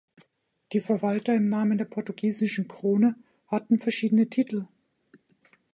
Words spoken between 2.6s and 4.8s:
Krone hatten verschiedene Titel.